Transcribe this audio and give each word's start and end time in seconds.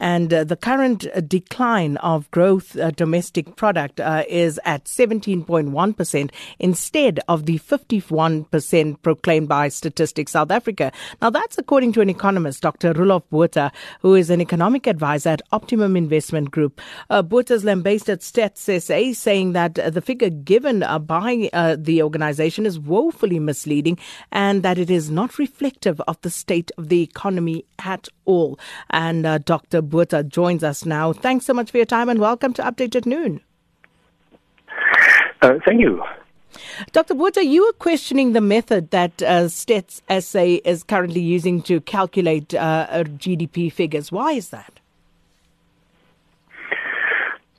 And 0.00 0.32
uh, 0.32 0.44
the 0.44 0.56
current 0.56 1.06
uh, 1.14 1.20
decline 1.20 1.98
of 1.98 2.30
growth 2.30 2.76
uh, 2.76 2.90
domestic 2.90 3.54
product 3.54 4.00
uh, 4.00 4.24
is 4.28 4.58
at 4.64 4.84
17.1% 4.84 6.30
instead 6.58 7.20
of 7.28 7.44
the 7.44 7.58
51% 7.58 9.02
proclaimed 9.02 9.48
by 9.48 9.68
Statistics 9.68 10.32
South 10.32 10.50
Africa. 10.50 10.90
Now, 11.20 11.28
that's 11.28 11.58
according 11.58 11.92
to 11.92 12.00
an 12.00 12.08
economist, 12.08 12.62
Dr. 12.62 12.94
Roelof 12.94 13.24
Botha, 13.30 13.70
who 14.00 14.14
is 14.14 14.30
an 14.30 14.40
economic 14.40 14.86
advisor 14.86 15.30
at 15.30 15.42
Optimum 15.52 15.96
Investment 15.96 16.50
Group. 16.50 16.80
Uh, 17.10 17.22
Botha's 17.22 17.62
lambasted 17.62 18.20
Stats 18.20 18.80
SA 18.80 19.12
saying 19.12 19.52
that 19.52 19.78
uh, 19.78 19.90
the 19.90 20.00
figure 20.00 20.30
given 20.30 20.82
uh, 20.82 20.98
by 20.98 21.50
the 21.78 22.02
organization 22.02 22.64
is 22.64 22.78
woefully 22.78 23.38
misleading 23.38 23.98
and 24.32 24.62
that 24.62 24.78
it 24.78 24.90
is 24.90 25.10
not 25.10 25.38
reflective 25.38 26.00
of 26.02 26.18
the 26.22 26.30
state 26.30 26.70
of 26.78 26.88
the 26.88 27.02
economy 27.02 27.66
at 27.78 28.08
all. 28.24 28.58
And 28.88 29.44
Dr. 29.44 29.82
Botha 29.90 30.22
joins 30.22 30.64
us 30.64 30.86
now. 30.86 31.12
Thanks 31.12 31.44
so 31.44 31.52
much 31.52 31.70
for 31.70 31.76
your 31.76 31.86
time 31.86 32.08
and 32.08 32.20
welcome 32.20 32.52
to 32.54 32.62
Update 32.62 32.96
at 32.96 33.06
Noon. 33.06 33.40
Uh, 35.42 35.54
thank 35.66 35.80
you. 35.80 36.02
Dr. 36.92 37.14
Botha, 37.14 37.44
you 37.44 37.66
were 37.66 37.72
questioning 37.72 38.32
the 38.32 38.40
method 38.40 38.90
that 38.90 39.22
uh, 39.22 39.44
Stats 39.44 40.00
SA 40.22 40.60
is 40.68 40.82
currently 40.82 41.20
using 41.20 41.62
to 41.62 41.80
calculate 41.80 42.54
uh, 42.54 43.04
GDP 43.04 43.72
figures. 43.72 44.10
Why 44.10 44.32
is 44.32 44.50
that? 44.50 44.80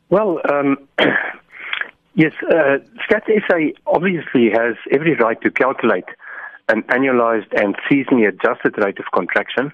Well, 0.09 0.41
um, 0.51 0.77
yes, 2.15 2.33
uh, 2.49 2.79
Stats 3.07 3.29
SA 3.47 3.79
obviously 3.87 4.49
has 4.51 4.75
every 4.91 5.15
right 5.15 5.41
to 5.41 5.51
calculate 5.51 6.05
an 6.67 6.83
annualized 6.83 7.47
and 7.53 7.75
seasonally 7.89 8.27
adjusted 8.27 8.77
rate 8.77 8.99
of 8.99 9.05
contraction. 9.13 9.71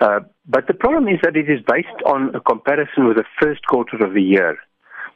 Uh, 0.00 0.20
but 0.46 0.66
the 0.66 0.74
problem 0.74 1.08
is 1.08 1.18
that 1.22 1.36
it 1.36 1.50
is 1.50 1.60
based 1.66 2.02
on 2.06 2.34
a 2.34 2.40
comparison 2.40 3.06
with 3.06 3.16
the 3.16 3.24
first 3.40 3.66
quarter 3.66 4.04
of 4.04 4.14
the 4.14 4.22
year, 4.22 4.58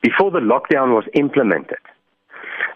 before 0.02 0.30
the 0.30 0.40
lockdown 0.40 0.92
was 0.92 1.04
implemented. 1.14 1.78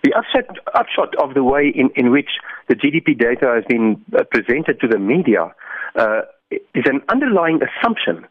The 0.04 0.12
upshot, 0.14 0.58
upshot 0.74 1.14
of 1.16 1.34
the 1.34 1.42
way 1.42 1.72
in, 1.74 1.90
in 1.96 2.10
which 2.10 2.30
the 2.68 2.74
GDP 2.74 3.18
data 3.18 3.52
has 3.54 3.64
been 3.68 4.02
uh, 4.16 4.22
presented 4.30 4.80
to 4.80 4.88
the 4.88 4.98
media 4.98 5.52
uh, 5.96 6.22
is 6.50 6.84
an 6.86 7.00
underlying 7.08 7.60
assumption 7.62 8.26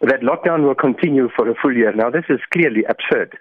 that 0.00 0.20
lockdown 0.20 0.62
will 0.62 0.74
continue 0.74 1.28
for 1.36 1.48
a 1.48 1.54
full 1.60 1.76
year. 1.76 1.92
Now, 1.92 2.10
this 2.10 2.24
is 2.28 2.40
clearly 2.52 2.84
absurd. 2.88 3.36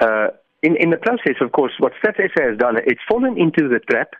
Uh, 0.00 0.28
in, 0.62 0.76
in 0.76 0.90
the 0.90 0.96
process, 0.96 1.36
of 1.40 1.52
course, 1.52 1.72
what 1.78 1.92
StatsSA 2.02 2.50
has 2.50 2.58
done, 2.58 2.76
it's 2.86 3.00
fallen 3.08 3.36
into 3.38 3.68
the 3.68 3.80
trap 3.90 4.10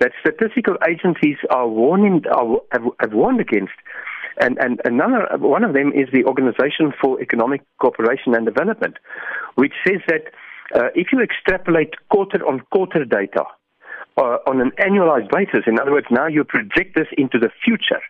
that 0.00 0.12
statistical 0.20 0.76
agencies 0.88 1.36
are 1.50 1.68
warning, 1.68 2.22
are, 2.30 2.58
have, 2.72 2.84
have 3.00 3.12
warned 3.12 3.40
against. 3.40 3.72
And, 4.38 4.58
and 4.58 4.80
another, 4.84 5.26
one 5.38 5.64
of 5.64 5.72
them 5.72 5.92
is 5.92 6.08
the 6.12 6.24
Organization 6.24 6.92
for 7.00 7.20
Economic 7.20 7.62
Cooperation 7.80 8.34
and 8.34 8.44
Development, 8.44 8.96
which 9.54 9.72
says 9.86 10.00
that 10.08 10.24
uh, 10.74 10.88
if 10.94 11.08
you 11.12 11.20
extrapolate 11.20 11.94
quarter 12.10 12.46
on 12.46 12.60
quarter 12.70 13.04
data 13.04 13.44
uh, 14.18 14.38
on 14.46 14.60
an 14.60 14.72
annualized 14.78 15.30
basis, 15.30 15.64
in 15.66 15.78
other 15.78 15.92
words, 15.92 16.06
now 16.10 16.26
you 16.26 16.44
project 16.44 16.94
this 16.94 17.06
into 17.16 17.38
the 17.38 17.50
future, 17.64 18.02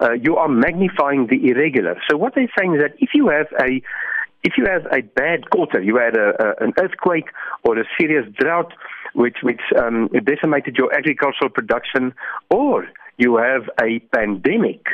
uh, 0.00 0.12
you 0.12 0.36
are 0.36 0.48
magnifying 0.48 1.26
the 1.26 1.50
irregular. 1.50 2.00
So 2.08 2.16
what 2.16 2.34
they're 2.34 2.50
saying 2.58 2.74
is 2.74 2.80
that 2.80 2.94
if 2.98 3.10
you 3.14 3.28
have 3.28 3.46
a 3.60 3.82
if 4.44 4.52
you 4.56 4.66
have 4.66 4.86
a 4.92 5.02
bad 5.02 5.50
quarter, 5.50 5.82
you 5.82 5.96
had 5.96 6.16
a, 6.16 6.30
a, 6.40 6.64
an 6.64 6.72
earthquake 6.78 7.26
or 7.64 7.76
a 7.76 7.84
serious 8.00 8.24
drought, 8.38 8.72
which 9.14 9.38
which 9.42 9.60
um, 9.76 10.08
decimated 10.24 10.76
your 10.76 10.94
agricultural 10.94 11.50
production, 11.50 12.14
or 12.50 12.86
you 13.16 13.36
have 13.36 13.68
a 13.82 13.98
pandemic. 14.14 14.86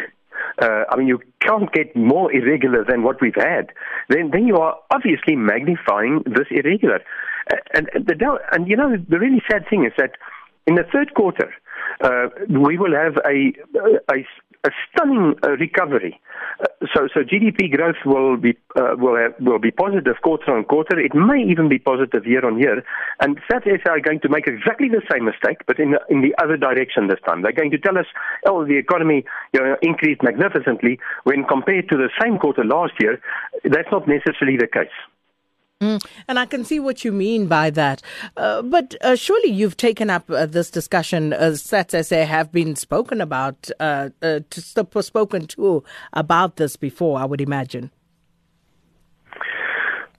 Uh, 0.61 0.85
I 0.91 0.97
mean, 0.97 1.07
you 1.07 1.21
can't 1.41 1.73
get 1.73 1.95
more 1.97 2.33
irregular 2.33 2.85
than 2.85 3.03
what 3.03 3.21
we've 3.21 3.35
had. 3.35 3.71
Then, 4.09 4.31
then 4.33 4.47
you 4.47 4.57
are 4.57 4.79
obviously 4.91 5.37
magnifying 5.37 6.23
this 6.27 6.47
irregular. 6.51 7.01
Uh, 7.53 7.57
and, 7.75 7.91
and 7.95 8.07
the 8.07 8.39
and 8.53 8.69
you 8.69 8.77
know 8.77 8.97
the 8.97 9.19
really 9.19 9.43
sad 9.51 9.69
thing 9.69 9.85
is 9.85 9.93
that 9.99 10.13
in 10.67 10.77
the 10.77 10.85
third 10.93 11.15
quarter, 11.15 11.53
uh, 12.01 12.29
we 12.49 12.79
will 12.79 12.95
have 12.95 13.17
a, 13.27 13.53
a, 14.11 14.25
a 14.65 14.71
stunning 14.89 15.35
uh, 15.43 15.51
recovery. 15.51 16.21
So, 16.93 17.09
so 17.15 17.21
GDP 17.21 17.75
growth 17.75 17.97
will 18.05 18.37
be 18.37 18.57
uh, 18.77 18.97
will 18.99 19.17
have, 19.17 19.35
will 19.41 19.59
be 19.59 19.71
positive 19.71 20.17
quarter 20.23 20.57
on 20.57 20.65
quarter. 20.65 20.99
It 20.99 21.15
may 21.15 21.43
even 21.43 21.69
be 21.69 21.79
positive 21.79 22.27
year 22.27 22.45
on 22.45 22.59
year. 22.59 22.83
And 23.21 23.39
SATS 23.51 23.87
are 23.89 24.01
going 24.01 24.21
to 24.21 24.29
make 24.29 24.47
exactly 24.47 24.89
the 24.89 25.03
same 25.11 25.25
mistake, 25.25 25.59
but 25.67 25.79
in 25.79 25.93
the, 25.93 26.01
in 26.09 26.21
the 26.21 26.35
other 26.43 26.57
direction 26.57 27.07
this 27.07 27.21
time. 27.25 27.43
They're 27.43 27.53
going 27.53 27.71
to 27.71 27.79
tell 27.79 27.97
us, 27.97 28.07
oh, 28.47 28.65
the 28.65 28.77
economy 28.77 29.25
you 29.53 29.61
know, 29.61 29.77
increased 29.83 30.23
magnificently 30.23 30.99
when 31.23 31.45
compared 31.45 31.89
to 31.91 31.97
the 31.97 32.11
same 32.21 32.39
quarter 32.39 32.65
last 32.65 32.95
year. 33.01 33.21
That's 33.63 33.89
not 33.91 34.09
necessarily 34.09 34.59
the 34.59 34.67
case. 34.67 34.93
Mm, 35.81 36.05
and 36.29 36.39
I 36.39 36.47
can 36.47 36.65
see 36.65 36.81
what 36.81 37.05
you 37.05 37.13
mean 37.13 37.47
by 37.47 37.71
that. 37.71 38.01
Uh, 38.37 38.63
but 38.63 38.95
uh, 39.03 39.17
surely 39.17 39.51
you've 39.51 39.77
taken 39.77 40.09
up 40.09 40.31
uh, 40.31 40.47
this 40.47 40.71
discussion, 40.71 41.33
as 41.33 41.63
Stats 41.63 42.05
SA 42.05 42.25
have 42.25 42.53
been 42.53 42.77
spoken 42.77 43.21
about, 43.21 43.71
uh, 43.81 44.11
uh, 44.23 44.41
to, 44.51 45.03
spoken 45.03 45.47
to 45.49 45.85
about 46.13 46.57
this 46.57 46.77
before, 46.77 47.19
I 47.19 47.25
would 47.25 47.41
imagine. 47.41 47.91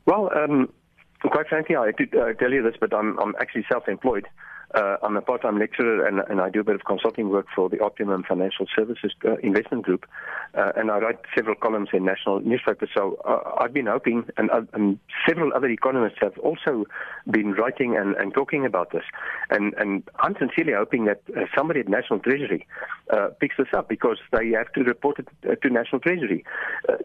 Well, 0.06 0.30
um, 0.36 0.72
quite 1.22 1.48
frankly, 1.48 1.76
I 1.76 1.92
did 1.98 2.14
uh, 2.16 2.34
tell 2.34 2.52
you 2.52 2.62
this, 2.62 2.76
but 2.80 2.94
I'm, 2.94 3.18
I'm 3.20 3.34
actually 3.40 3.66
self 3.72 3.88
employed. 3.88 4.28
Uh, 4.74 4.98
I'm 5.04 5.16
a 5.16 5.22
part-time 5.22 5.60
lecturer 5.60 6.06
and, 6.06 6.20
and, 6.28 6.42
I 6.42 6.50
do 6.50 6.60
a 6.60 6.64
bit 6.64 6.76
of 6.76 6.84
consulting 6.86 7.30
work 7.30 7.46
for 7.56 7.70
the 7.70 7.80
Optimum 7.80 8.24
Financial 8.28 8.66
Services 8.76 9.12
uh, 9.24 9.36
Investment 9.38 9.84
Group, 9.84 10.06
uh, 10.56 10.72
and 10.76 10.92
I 10.92 10.98
write 10.98 11.20
several 11.36 11.56
columns 11.56 11.90
in 11.94 12.04
national 12.04 12.40
newspapers. 12.42 12.90
So 12.96 13.18
uh, 13.26 13.58
I've 13.60 13.74
been 13.74 13.86
hoping, 13.86 14.26
and, 14.38 14.50
uh, 14.50 14.62
and, 14.74 15.00
several 15.28 15.52
other 15.54 15.68
economists 15.68 16.18
have 16.22 16.38
also 16.40 16.86
been 17.30 17.54
writing 17.54 17.96
and, 17.98 18.16
and 18.16 18.34
talking 18.34 18.66
about 18.66 18.92
this, 18.92 19.04
and, 19.50 19.74
I'm 20.20 20.36
sincerely 20.40 20.74
hoping 20.74 21.06
that 21.06 21.22
uh, 21.36 21.42
somebody 21.56 21.80
at 21.80 21.88
National 21.88 22.20
Treasury 22.20 22.68
picks 23.40 23.58
this 23.58 23.68
up 23.76 23.88
because 23.88 24.18
they 24.32 24.50
have 24.52 24.72
to 24.74 24.82
report 24.82 25.20
it 25.20 25.62
to 25.62 25.70
National 25.70 26.00
Treasury. 26.00 26.44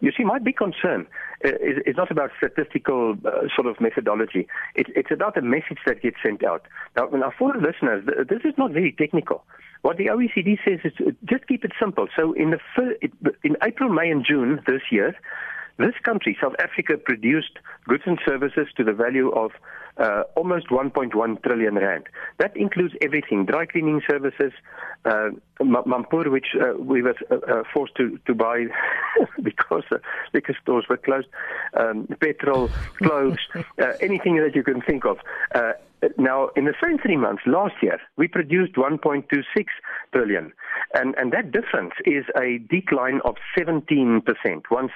you 0.01 0.13
see, 0.17 0.25
my 0.25 0.39
big 0.39 0.57
concern 0.57 1.07
is, 1.43 1.79
is 1.87 1.97
not 1.97 2.11
about 2.11 2.31
statistical 2.39 3.17
sort 3.55 3.67
of 3.67 3.81
methodology; 3.81 4.49
it, 4.75 4.87
it's 4.97 5.11
about 5.11 5.35
the 5.35 5.43
message 5.43 5.79
that 5.87 6.03
gets 6.03 6.17
sent 6.25 6.45
out. 6.45 6.67
Now, 6.97 7.07
now 7.13 7.33
for 7.51 7.61
listeners, 7.61 8.05
this 8.29 8.41
is 8.45 8.55
not 8.57 8.73
very 8.73 8.93
technical. 8.93 9.45
What 9.83 9.97
the 9.97 10.07
OECD 10.07 10.59
says 10.65 10.81
is 10.85 10.93
just 11.25 11.47
keep 11.47 11.65
it 11.65 11.73
simple. 11.81 12.07
So 12.19 12.33
in 12.33 12.51
the 12.51 13.33
in 13.43 13.57
April, 13.63 13.89
May, 13.89 14.11
and 14.11 14.25
June 14.25 14.61
this 14.67 14.83
year, 14.91 15.17
this 15.79 15.95
country, 16.03 16.37
South 16.41 16.55
Africa, 16.59 16.99
produced 16.99 17.59
goods 17.89 18.03
and 18.07 18.19
services 18.27 18.69
to 18.77 18.85
the 18.85 18.93
value 18.93 19.31
of 19.31 19.53
uh, 19.97 20.25
almost 20.37 20.69
1.1 20.69 21.43
trillion 21.43 21.75
rand. 21.77 22.05
That 22.39 22.55
includes 22.57 22.95
everything: 23.01 23.47
dry 23.47 23.65
cleaning 23.65 24.03
services, 24.09 24.53
uh, 25.07 25.31
Mampoer, 25.61 26.31
which 26.31 26.49
uh, 26.61 26.75
we 26.79 27.01
were 27.03 27.17
uh, 27.31 27.37
uh, 27.37 27.63
forced 27.73 27.95
to, 27.97 28.19
to 28.27 28.35
buy 28.35 28.67
because 29.43 29.85
uh, 29.91 29.97
liquor 30.35 30.57
stores 30.63 30.85
were 30.91 30.99
closed, 30.99 31.29
um, 31.75 32.07
petrol, 32.21 32.69
clothes, 32.99 33.39
uh, 33.55 33.93
anything 34.03 34.37
that 34.37 34.55
you 34.55 34.63
can 34.63 34.83
think 34.83 35.07
of. 35.07 35.19
Now, 36.17 36.49
in 36.57 36.65
the 36.65 36.75
same 36.83 36.99
three 36.99 37.17
months 37.17 37.43
last 37.47 37.75
year, 37.83 38.01
we 38.17 38.27
produced 38.27 38.75
1.26 38.75 39.45
trillion, 40.13 40.53
and 40.95 41.15
and 41.17 41.33
that 41.33 41.53
difference 41.53 41.93
is 42.07 42.25
a 42.41 42.59
decline 42.71 43.21
of 43.25 43.37
17 43.57 44.23
percent, 44.23 44.65
one 44.71 44.89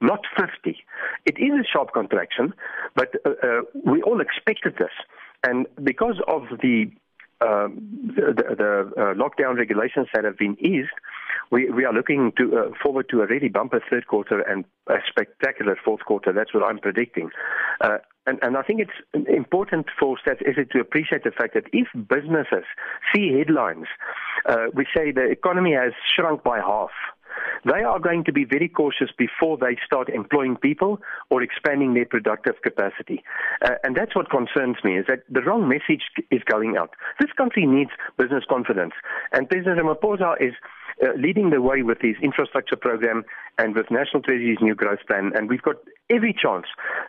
not 0.00 0.20
50. 0.38 0.76
It 1.24 1.38
is 1.38 1.52
a 1.60 1.64
sharp 1.64 1.92
contraction, 1.92 2.52
but 2.94 3.14
uh, 3.24 3.30
uh, 3.42 3.60
we 3.84 4.02
all 4.02 4.20
expected 4.20 4.74
this, 4.78 4.92
and 5.44 5.66
because 5.82 6.20
of 6.28 6.42
the 6.62 6.90
um, 7.40 8.12
the, 8.16 8.34
the 8.36 8.92
uh, 9.00 9.14
lockdown 9.14 9.56
regulations 9.56 10.08
that 10.12 10.24
have 10.24 10.36
been 10.36 10.56
eased, 10.60 10.92
we, 11.50 11.70
we 11.70 11.84
are 11.84 11.92
looking 11.92 12.32
to, 12.38 12.58
uh, 12.58 12.70
forward 12.82 13.08
to 13.10 13.22
a 13.22 13.26
really 13.26 13.48
bumper 13.48 13.82
third 13.90 14.06
quarter 14.06 14.40
and 14.40 14.64
a 14.88 14.96
spectacular 15.08 15.76
fourth 15.84 16.00
quarter. 16.04 16.32
That's 16.32 16.54
what 16.54 16.62
I'm 16.62 16.78
predicting. 16.78 17.30
Uh, 17.80 17.98
and, 18.26 18.38
and, 18.42 18.56
I 18.56 18.62
think 18.62 18.80
it's 18.80 19.26
important 19.28 19.86
for 19.98 20.16
Stats 20.16 20.44
SA 20.44 20.62
to 20.72 20.80
appreciate 20.80 21.24
the 21.24 21.30
fact 21.30 21.54
that 21.54 21.64
if 21.72 21.88
businesses 22.08 22.64
see 23.14 23.32
headlines, 23.36 23.86
uh, 24.46 24.66
we 24.74 24.86
say 24.94 25.10
the 25.10 25.24
economy 25.24 25.72
has 25.72 25.92
shrunk 26.14 26.44
by 26.44 26.58
half. 26.58 26.90
They 27.64 27.82
are 27.82 27.98
going 27.98 28.24
to 28.24 28.32
be 28.32 28.44
very 28.44 28.68
cautious 28.68 29.10
before 29.16 29.56
they 29.58 29.76
start 29.84 30.08
employing 30.08 30.56
people 30.56 31.00
or 31.30 31.42
expanding 31.42 31.94
their 31.94 32.06
productive 32.06 32.60
capacity. 32.62 33.22
Uh, 33.62 33.74
and 33.84 33.96
that's 33.96 34.14
what 34.14 34.30
concerns 34.30 34.76
me 34.84 34.98
is 34.98 35.06
that 35.08 35.22
the 35.28 35.42
wrong 35.42 35.68
message 35.68 36.02
is 36.30 36.42
going 36.44 36.76
out. 36.76 36.90
This 37.20 37.32
country 37.32 37.66
needs 37.66 37.90
business 38.18 38.44
confidence. 38.48 38.92
And 39.32 39.48
President 39.48 39.80
Ramaphosa 39.80 40.40
is 40.40 40.54
uh, 41.02 41.12
leading 41.16 41.50
the 41.50 41.60
way 41.60 41.82
with 41.82 41.98
his 42.00 42.16
infrastructure 42.22 42.76
program 42.76 43.24
and 43.58 43.74
with 43.74 43.90
National 43.90 44.22
Treasury's 44.22 44.58
new 44.60 44.74
growth 44.74 45.00
plan. 45.06 45.32
And 45.34 45.48
we've 45.48 45.62
got 45.62 45.76
every 46.10 46.34
chance 46.34 46.66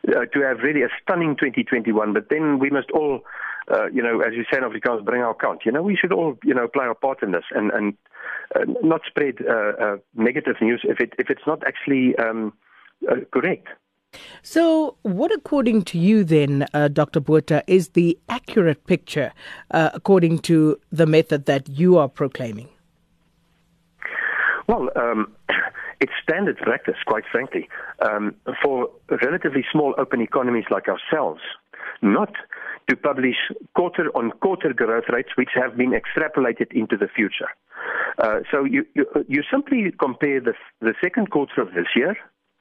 uh, 0.07 0.25
to 0.33 0.41
have 0.41 0.59
really 0.59 0.83
a 0.83 0.89
stunning 1.01 1.35
2021. 1.35 2.13
But 2.13 2.29
then 2.29 2.59
we 2.59 2.69
must 2.69 2.91
all, 2.91 3.21
uh, 3.71 3.87
you 3.91 4.01
know, 4.01 4.21
as 4.21 4.33
you 4.33 4.43
say 4.51 4.57
in 4.57 4.63
Afrikaans, 4.63 5.03
bring 5.03 5.21
our 5.21 5.33
count. 5.33 5.61
You 5.65 5.71
know, 5.71 5.81
we 5.81 5.95
should 5.95 6.13
all, 6.13 6.37
you 6.43 6.53
know, 6.53 6.67
play 6.67 6.85
our 6.85 6.95
part 6.95 7.23
in 7.23 7.31
this 7.31 7.45
and, 7.51 7.71
and 7.71 7.97
uh, 8.55 8.65
not 8.83 9.01
spread 9.07 9.35
uh, 9.47 9.83
uh, 9.83 9.97
negative 10.15 10.55
news 10.61 10.81
if 10.83 10.99
it 10.99 11.13
if 11.17 11.29
it's 11.29 11.45
not 11.47 11.63
actually 11.65 12.15
um, 12.17 12.53
uh, 13.09 13.15
correct. 13.31 13.67
So, 14.41 14.97
what, 15.03 15.31
according 15.31 15.83
to 15.83 15.97
you, 15.97 16.25
then, 16.25 16.65
uh, 16.73 16.89
Dr. 16.89 17.21
Botha, 17.21 17.63
is 17.65 17.89
the 17.89 18.19
accurate 18.27 18.85
picture 18.85 19.31
uh, 19.71 19.91
according 19.93 20.39
to 20.39 20.77
the 20.91 21.05
method 21.05 21.45
that 21.45 21.69
you 21.69 21.97
are 21.97 22.09
proclaiming? 22.09 22.67
Well, 24.71 24.87
um, 24.95 25.35
it's 25.99 26.13
standard 26.23 26.57
practice, 26.57 26.95
quite 27.05 27.25
frankly, 27.29 27.67
um, 27.99 28.35
for 28.63 28.89
relatively 29.21 29.65
small 29.69 29.93
open 29.97 30.21
economies 30.21 30.63
like 30.71 30.87
ourselves, 30.87 31.41
not 32.01 32.31
to 32.89 32.95
publish 32.95 33.35
quarter 33.75 34.09
on 34.15 34.31
quarter 34.39 34.73
growth 34.73 35.09
rates 35.11 35.31
which 35.35 35.49
have 35.55 35.75
been 35.75 35.91
extrapolated 35.91 36.71
into 36.71 36.95
the 36.95 37.09
future. 37.13 37.49
Uh, 38.17 38.39
so 38.49 38.63
you, 38.63 38.85
you, 38.95 39.05
you 39.27 39.43
simply 39.51 39.91
compare 39.99 40.39
the, 40.39 40.53
the 40.79 40.93
second 41.03 41.31
quarter 41.31 41.61
of 41.61 41.73
this 41.73 41.87
year 41.93 42.15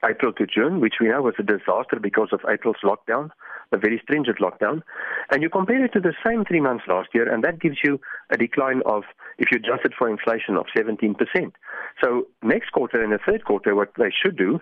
April 0.04 0.32
to 0.32 0.46
June, 0.46 0.80
which 0.80 0.94
we 1.00 1.08
know 1.08 1.22
was 1.22 1.34
a 1.38 1.42
disaster 1.42 1.98
because 2.00 2.28
of 2.32 2.40
April's 2.48 2.82
lockdown, 2.82 3.30
a 3.72 3.76
very 3.76 4.00
stringent 4.02 4.38
lockdown, 4.38 4.82
and 5.30 5.42
you 5.42 5.50
compare 5.50 5.84
it 5.84 5.92
to 5.92 6.00
the 6.00 6.14
same 6.26 6.44
three 6.44 6.60
months 6.60 6.84
last 6.88 7.10
year, 7.12 7.32
and 7.32 7.44
that 7.44 7.60
gives 7.60 7.76
you 7.84 8.00
a 8.30 8.36
decline 8.36 8.82
of, 8.86 9.04
if 9.40 9.50
you 9.50 9.56
adjust 9.58 9.84
it 9.84 9.92
for 9.98 10.08
inflation, 10.08 10.56
of 10.56 10.66
17%. 10.76 11.16
So 12.02 12.26
next 12.42 12.70
quarter 12.70 13.02
and 13.02 13.12
the 13.12 13.18
third 13.26 13.44
quarter, 13.44 13.74
what 13.74 13.90
they 13.98 14.10
should 14.10 14.36
do, 14.36 14.60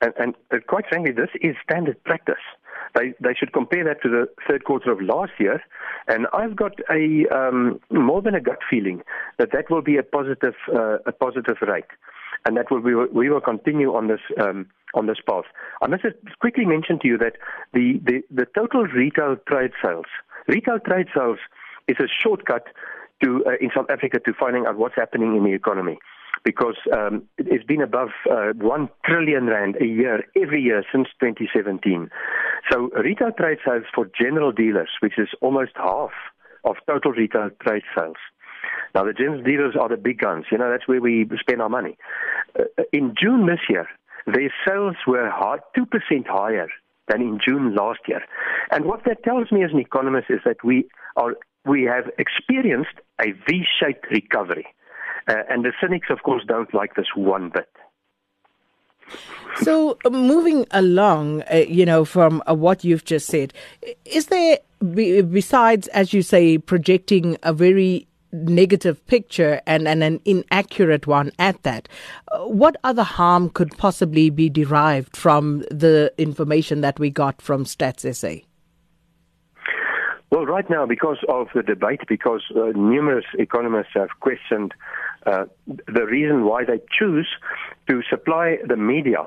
and, 0.00 0.12
and 0.18 0.66
quite 0.66 0.86
frankly, 0.88 1.12
this 1.12 1.30
is 1.40 1.54
standard 1.62 2.02
practice. 2.04 2.42
They, 2.94 3.14
they 3.20 3.34
should 3.34 3.52
compare 3.52 3.84
that 3.84 4.02
to 4.02 4.08
the 4.08 4.26
third 4.48 4.64
quarter 4.64 4.90
of 4.90 5.00
last 5.00 5.32
year, 5.38 5.62
and 6.08 6.26
I've 6.32 6.56
got 6.56 6.72
a 6.90 7.26
um, 7.34 7.80
more 7.90 8.22
than 8.22 8.34
a 8.34 8.40
gut 8.40 8.58
feeling 8.68 9.02
that 9.38 9.52
that 9.52 9.70
will 9.70 9.82
be 9.82 9.96
a 9.96 10.02
positive 10.02 10.54
uh, 10.74 10.98
a 11.06 11.12
positive 11.12 11.56
rate 11.62 11.90
and 12.46 12.56
that 12.56 12.70
will, 12.70 12.80
will, 12.80 13.06
we 13.12 13.28
will 13.28 13.40
continue 13.40 13.94
on 13.94 14.06
this 14.06 14.20
um, 14.40 14.66
on 14.94 15.06
this 15.06 15.18
path. 15.28 15.44
I 15.82 15.88
must 15.88 16.04
quickly 16.40 16.64
mention 16.64 16.98
to 17.00 17.08
you 17.08 17.18
that 17.18 17.34
the, 17.74 18.00
the, 18.04 18.22
the 18.30 18.46
total 18.54 18.84
retail 18.84 19.36
trade 19.46 19.72
sales, 19.82 20.06
retail 20.48 20.78
trade 20.78 21.08
sales 21.14 21.38
is 21.88 21.96
a 22.00 22.08
shortcut 22.08 22.66
to 23.22 23.44
uh, 23.46 23.50
in 23.60 23.70
South 23.74 23.90
Africa 23.90 24.18
to 24.24 24.32
finding 24.38 24.66
out 24.66 24.76
what's 24.76 24.94
happening 24.96 25.36
in 25.36 25.44
the 25.44 25.52
economy. 25.52 25.98
Because 26.44 26.76
um, 26.92 27.24
it's 27.38 27.64
been 27.64 27.80
above 27.80 28.10
uh, 28.30 28.52
one 28.58 28.88
trillion 29.04 29.46
rand 29.46 29.76
a 29.80 29.86
year 29.86 30.22
every 30.40 30.62
year 30.62 30.84
since 30.92 31.08
2017. 31.18 32.08
So 32.70 32.90
retail 32.90 33.32
trade 33.32 33.58
sales 33.66 33.84
for 33.94 34.08
general 34.20 34.52
dealers, 34.52 34.90
which 35.00 35.18
is 35.18 35.28
almost 35.40 35.72
half 35.76 36.10
of 36.64 36.76
total 36.86 37.12
retail 37.12 37.50
trade 37.62 37.82
sales, 37.96 38.16
now, 38.94 39.04
the 39.04 39.12
general 39.12 39.42
dealers 39.42 39.74
are 39.78 39.88
the 39.88 39.96
big 39.96 40.18
guns. 40.18 40.46
You 40.50 40.58
know, 40.58 40.70
that's 40.70 40.88
where 40.88 41.00
we 41.00 41.28
spend 41.38 41.60
our 41.60 41.68
money. 41.68 41.98
Uh, 42.58 42.64
in 42.92 43.14
June 43.20 43.46
this 43.46 43.60
year, 43.68 43.86
their 44.26 44.52
sales 44.66 44.96
were 45.06 45.30
2% 45.30 46.26
higher 46.26 46.68
than 47.08 47.20
in 47.20 47.38
June 47.44 47.74
last 47.74 48.00
year. 48.08 48.22
And 48.70 48.86
what 48.86 49.04
that 49.04 49.22
tells 49.22 49.52
me 49.52 49.62
as 49.62 49.70
an 49.72 49.80
economist 49.80 50.26
is 50.30 50.40
that 50.44 50.64
we 50.64 50.86
are 51.16 51.36
we 51.66 51.84
have 51.84 52.10
experienced 52.18 52.94
a 53.20 53.32
V-shaped 53.32 54.06
recovery. 54.10 54.66
Uh, 55.28 55.42
and 55.50 55.64
the 55.64 55.72
cynics, 55.80 56.06
of 56.10 56.22
course, 56.22 56.44
don't 56.46 56.72
like 56.72 56.94
this 56.94 57.08
one 57.16 57.50
bit. 57.52 57.68
So, 59.62 59.98
moving 60.10 60.66
along, 60.70 61.42
uh, 61.42 61.64
you 61.68 61.86
know, 61.86 62.04
from 62.04 62.42
uh, 62.48 62.54
what 62.54 62.84
you've 62.84 63.04
just 63.04 63.26
said, 63.26 63.52
is 64.04 64.26
there, 64.26 64.58
besides, 64.80 65.88
as 65.88 66.12
you 66.12 66.22
say, 66.22 66.58
projecting 66.58 67.36
a 67.42 67.52
very 67.52 68.06
negative 68.32 69.04
picture 69.06 69.60
and, 69.66 69.88
and 69.88 70.02
an 70.02 70.20
inaccurate 70.24 71.06
one 71.06 71.32
at 71.38 71.62
that. 71.62 71.88
Uh, 72.30 72.40
what 72.46 72.76
other 72.84 73.02
harm 73.02 73.48
could 73.48 73.76
possibly 73.78 74.30
be 74.30 74.50
derived 74.50 75.16
from 75.16 75.60
the 75.70 76.12
information 76.18 76.80
that 76.82 76.98
we 76.98 77.08
got 77.08 77.40
from 77.40 77.64
Stats 77.64 78.14
SA? 78.14 78.45
Well, 80.30 80.44
right 80.44 80.68
now, 80.68 80.86
because 80.86 81.18
of 81.28 81.48
the 81.54 81.62
debate, 81.62 82.00
because 82.08 82.42
uh, 82.54 82.72
numerous 82.74 83.26
economists 83.38 83.92
have 83.94 84.08
questioned 84.20 84.72
uh, 85.24 85.44
the 85.66 86.04
reason 86.04 86.44
why 86.44 86.64
they 86.64 86.80
choose 86.90 87.28
to 87.88 88.02
supply 88.10 88.58
the 88.66 88.76
media 88.76 89.24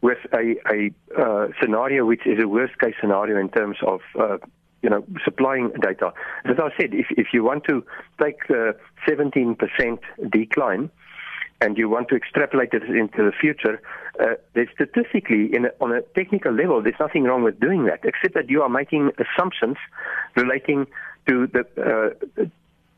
with 0.00 0.18
a, 0.32 0.56
a 0.72 0.90
uh, 1.20 1.48
scenario 1.60 2.06
which 2.06 2.26
is 2.26 2.38
a 2.42 2.48
worst 2.48 2.78
case 2.78 2.94
scenario 3.00 3.38
in 3.38 3.50
terms 3.50 3.76
of 3.86 4.00
uh, 4.18 4.38
you 4.82 4.88
know, 4.88 5.04
supplying 5.24 5.70
data. 5.80 6.12
As 6.44 6.56
I 6.58 6.70
said, 6.80 6.94
if, 6.94 7.06
if 7.10 7.28
you 7.32 7.44
want 7.44 7.64
to 7.64 7.84
take 8.22 8.48
the 8.48 8.76
17% 9.06 9.58
decline 10.30 10.90
and 11.60 11.76
you 11.76 11.88
want 11.88 12.08
to 12.08 12.16
extrapolate 12.16 12.72
it 12.72 12.82
into 12.84 13.18
the 13.18 13.32
future, 13.38 13.80
uh, 14.18 14.34
there's 14.54 14.68
statistically, 14.74 15.50
a, 15.54 15.84
on 15.84 15.92
a 15.92 16.00
technical 16.14 16.52
level, 16.52 16.82
there's 16.82 16.98
nothing 16.98 17.24
wrong 17.24 17.42
with 17.42 17.60
doing 17.60 17.84
that, 17.84 18.00
except 18.04 18.34
that 18.34 18.48
you 18.48 18.62
are 18.62 18.68
making 18.68 19.10
assumptions 19.18 19.76
relating 20.36 20.86
to 21.28 21.46
the, 21.48 21.64
uh, 21.76 22.44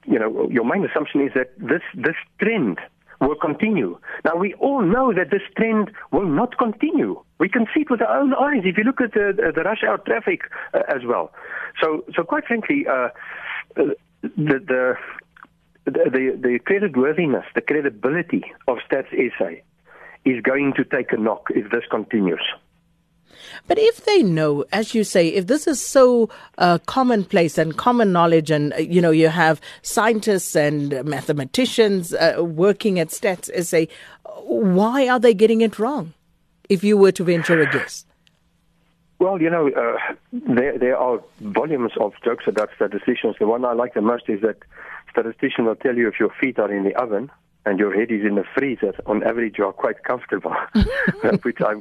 you 0.07 0.19
know, 0.19 0.49
your 0.51 0.65
main 0.65 0.85
assumption 0.85 1.21
is 1.21 1.33
that 1.35 1.53
this, 1.59 1.83
this 1.95 2.17
trend 2.41 2.79
will 3.21 3.37
continue. 3.37 3.99
Now, 4.25 4.37
we 4.37 4.55
all 4.55 4.83
know 4.83 5.13
that 5.13 5.31
this 5.31 5.43
trend 5.57 5.93
will 6.11 6.27
not 6.27 6.59
continue. 6.59 7.23
We 7.39 7.49
can 7.49 7.67
see 7.75 7.83
it 7.83 7.91
with 7.91 8.03
our 8.03 8.21
own 8.21 8.35
eyes 8.35 8.63
if 8.65 8.77
you 8.77 8.85
look 8.85 9.01
at 9.01 9.13
the, 9.13 9.53
the 9.55 9.63
rush 9.63 9.83
hour 9.87 9.99
traffic 9.99 10.43
uh, 10.75 10.81
as 10.89 11.03
well. 11.05 11.33
So, 11.81 12.05
so 12.15 12.25
quite 12.25 12.45
frankly, 12.47 12.85
uh, 12.89 13.09
the, 13.75 13.97
the, 14.37 14.95
the, 15.85 16.39
the 16.41 16.59
creditworthiness, 16.67 17.45
the 17.55 17.61
credibility 17.61 18.45
of 18.69 18.79
Stats 18.89 19.11
SA 19.39 19.51
is 20.25 20.41
going 20.43 20.73
to 20.75 20.85
take 20.85 21.13
a 21.13 21.17
knock 21.17 21.49
if 21.51 21.71
this 21.71 21.85
continues. 21.91 22.43
But 23.67 23.79
if 23.79 24.05
they 24.05 24.23
know, 24.23 24.65
as 24.73 24.95
you 24.95 25.05
say, 25.05 25.29
if 25.29 25.47
this 25.47 25.67
is 25.67 25.85
so 25.85 26.29
uh, 26.59 26.79
commonplace 26.87 27.59
and 27.59 27.77
common 27.77 28.13
knowledge, 28.13 28.51
and 28.51 28.73
uh, 28.73 28.77
you 28.77 29.01
know, 29.01 29.11
you 29.11 29.29
have 29.29 29.61
scientists 29.83 30.55
and 30.55 31.05
mathematicians 31.05 32.15
uh, 32.15 32.37
working 32.39 32.99
at 32.99 33.09
Stats 33.09 33.51
SA, 33.65 33.93
why 34.45 35.09
are 35.09 35.19
they 35.19 35.35
getting 35.35 35.61
it 35.61 35.79
wrong? 35.79 36.15
If 36.69 36.85
you 36.85 36.97
were 36.97 37.13
to 37.13 37.25
venture 37.25 37.61
a 37.61 37.71
guess. 37.71 38.07
Well, 39.19 39.41
you 39.41 39.51
know, 39.51 39.69
uh, 39.69 40.15
there 40.33 40.79
there 40.79 40.97
are 40.97 41.21
volumes 41.41 41.93
of 42.01 42.13
jokes 42.25 42.45
about 42.47 42.71
statisticians. 42.75 43.37
The 43.39 43.47
one 43.47 43.65
I 43.65 43.73
like 43.73 43.95
the 43.95 44.01
most 44.01 44.29
is 44.29 44.41
that 44.41 44.57
statisticians 45.13 45.67
will 45.67 45.77
tell 45.77 45.97
you 45.97 46.09
if 46.09 46.19
your 46.19 46.31
feet 46.41 46.59
are 46.59 46.73
in 46.73 46.85
the 46.85 46.95
oven 46.95 47.31
and 47.65 47.79
your 47.79 47.95
head 47.95 48.11
is 48.11 48.25
in 48.25 48.35
the 48.35 48.45
freezer, 48.57 48.95
on 49.07 49.23
average 49.23 49.57
you 49.59 49.67
are 49.67 49.73
quite 49.73 50.03
comfortable, 50.03 50.55
which 51.43 51.61
I 51.61 51.75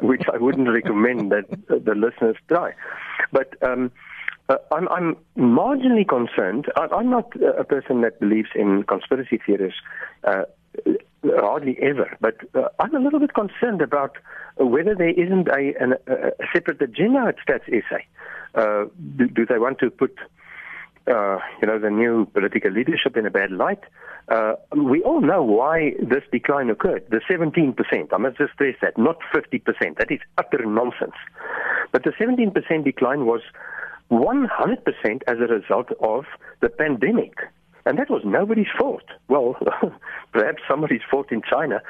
which 0.00 0.22
I 0.32 0.38
wouldn't 0.38 0.68
recommend 0.68 1.30
that 1.30 1.46
the 1.68 1.94
listeners 1.94 2.36
try. 2.48 2.72
But 3.30 3.54
um, 3.62 3.92
uh, 4.48 4.56
I'm, 4.72 4.88
I'm 4.88 5.16
marginally 5.36 6.08
concerned. 6.08 6.66
I, 6.76 6.86
I'm 6.92 7.10
not 7.10 7.30
a 7.36 7.64
person 7.64 8.00
that 8.00 8.18
believes 8.18 8.48
in 8.54 8.82
conspiracy 8.84 9.38
theories, 9.44 9.74
uh, 10.24 10.44
hardly 11.24 11.78
ever. 11.82 12.16
But 12.20 12.36
uh, 12.54 12.68
I'm 12.80 12.94
a 12.94 13.00
little 13.00 13.20
bit 13.20 13.34
concerned 13.34 13.82
about 13.82 14.16
whether 14.56 14.94
there 14.94 15.10
isn't 15.10 15.48
a, 15.48 15.74
an, 15.80 15.94
a 16.06 16.30
separate 16.52 16.80
agenda 16.80 17.26
at 17.28 17.36
Stats 17.46 17.82
SA. 17.88 17.98
Uh, 18.54 18.86
do, 19.16 19.28
do 19.28 19.44
they 19.44 19.58
want 19.58 19.78
to 19.80 19.90
put 19.90 20.16
uh, 21.08 21.38
you 21.60 21.66
know, 21.66 21.78
the 21.78 21.90
new 21.90 22.26
political 22.26 22.70
leadership 22.70 23.16
in 23.16 23.26
a 23.26 23.30
bad 23.30 23.50
light. 23.50 23.80
Uh, 24.28 24.54
we 24.76 25.02
all 25.02 25.20
know 25.20 25.42
why 25.42 25.92
this 26.00 26.22
decline 26.30 26.68
occurred. 26.68 27.04
The 27.10 27.20
17%, 27.30 27.74
I 28.12 28.16
must 28.18 28.36
just 28.36 28.52
stress 28.52 28.76
that, 28.82 28.98
not 28.98 29.16
50%. 29.34 29.62
That 29.98 30.10
is 30.10 30.20
utter 30.36 30.64
nonsense. 30.66 31.16
But 31.92 32.04
the 32.04 32.10
17% 32.10 32.84
decline 32.84 33.24
was 33.24 33.40
100% 34.10 35.22
as 35.26 35.36
a 35.38 35.52
result 35.52 35.88
of 36.00 36.24
the 36.60 36.68
pandemic. 36.68 37.38
And 37.86 37.98
that 37.98 38.10
was 38.10 38.22
nobody's 38.24 38.68
fault. 38.78 39.04
Well, 39.28 39.56
perhaps 40.32 40.62
somebody's 40.68 41.00
fault 41.10 41.32
in 41.32 41.40
China, 41.42 41.80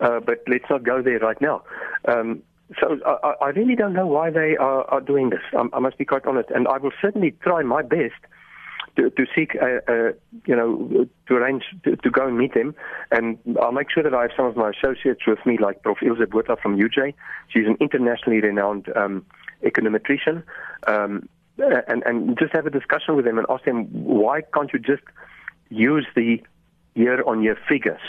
uh, 0.00 0.20
but 0.20 0.44
let's 0.46 0.66
not 0.70 0.84
go 0.84 1.02
there 1.02 1.18
right 1.18 1.40
now. 1.40 1.62
Um, 2.06 2.42
so 2.80 2.98
I, 3.04 3.46
I, 3.46 3.48
really 3.48 3.74
don't 3.74 3.94
know 3.94 4.06
why 4.06 4.30
they 4.30 4.56
are, 4.56 4.84
are 4.84 5.00
doing 5.00 5.30
this. 5.30 5.40
I, 5.52 5.64
I, 5.72 5.80
must 5.80 5.98
be 5.98 6.04
quite 6.04 6.26
honest, 6.26 6.50
and 6.50 6.68
I 6.68 6.78
will 6.78 6.92
certainly 7.00 7.32
try 7.42 7.62
my 7.62 7.82
best 7.82 8.20
to, 8.98 9.10
to 9.10 9.26
seek, 9.34 9.54
a, 9.54 9.78
a, 9.86 10.12
you 10.46 10.56
know, 10.56 11.06
to 11.28 11.34
arrange 11.34 11.64
to, 11.84 11.96
to, 11.96 12.10
go 12.10 12.26
and 12.26 12.36
meet 12.36 12.54
them. 12.54 12.74
And 13.12 13.38
I'll 13.62 13.72
make 13.72 13.90
sure 13.90 14.02
that 14.02 14.12
I 14.12 14.22
have 14.22 14.30
some 14.36 14.46
of 14.46 14.56
my 14.56 14.70
associates 14.70 15.20
with 15.26 15.38
me, 15.46 15.56
like 15.58 15.82
Prof. 15.82 15.98
Ilse 16.02 16.28
Botha 16.28 16.56
from 16.60 16.76
UJ. 16.76 17.14
She's 17.48 17.66
an 17.66 17.76
internationally 17.80 18.40
renowned 18.40 18.90
um, 18.96 19.24
econometrician. 19.64 20.42
Um, 20.86 21.28
and, 21.58 22.02
and 22.04 22.38
just 22.38 22.52
have 22.54 22.66
a 22.66 22.70
discussion 22.70 23.16
with 23.16 23.24
them 23.24 23.38
and 23.38 23.46
ask 23.48 23.64
them, 23.64 23.86
why 23.92 24.42
can't 24.54 24.72
you 24.72 24.78
just 24.78 25.02
use 25.70 26.06
the 26.14 26.42
year-on-year 26.94 27.58
figures 27.68 28.00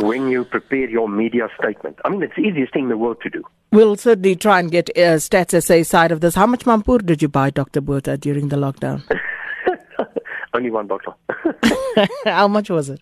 when 0.00 0.28
you 0.28 0.44
prepare 0.44 0.88
your 0.88 1.08
media 1.08 1.48
statement? 1.58 1.98
I 2.04 2.10
mean, 2.10 2.22
it's 2.22 2.36
the 2.36 2.42
easiest 2.42 2.72
thing 2.72 2.84
in 2.84 2.88
the 2.88 2.96
world 2.96 3.18
to 3.22 3.30
do. 3.30 3.42
We'll 3.72 3.96
certainly 3.96 4.34
try 4.34 4.60
and 4.60 4.70
get 4.70 4.90
uh, 4.96 5.16
Stats 5.16 5.62
SA 5.62 5.82
side 5.84 6.10
of 6.12 6.20
this. 6.20 6.34
How 6.34 6.46
much 6.46 6.64
Mampoer 6.64 7.04
did 7.04 7.22
you 7.22 7.28
buy, 7.28 7.50
Dr. 7.50 7.80
Botha, 7.80 8.16
during 8.16 8.48
the 8.48 8.56
lockdown? 8.56 9.02
Only 10.52 10.70
one 10.70 10.86
bottle. 10.86 11.16
How 12.24 12.48
much 12.48 12.70
was 12.70 12.90
it? 12.90 13.00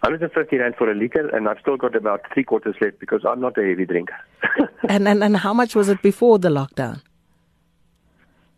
150 0.00 0.56
rand 0.58 0.74
for 0.76 0.90
a 0.90 0.94
liter, 0.94 1.28
and 1.34 1.48
I've 1.48 1.58
still 1.60 1.76
got 1.76 1.96
about 1.96 2.22
three 2.32 2.44
quarters 2.44 2.76
left 2.80 3.00
because 3.00 3.22
I'm 3.28 3.40
not 3.40 3.58
a 3.58 3.62
heavy 3.62 3.84
drinker. 3.84 4.16
and, 4.88 5.08
and 5.08 5.24
and 5.24 5.36
how 5.36 5.52
much 5.52 5.74
was 5.74 5.88
it 5.88 6.00
before 6.02 6.38
the 6.38 6.50
lockdown? 6.50 7.02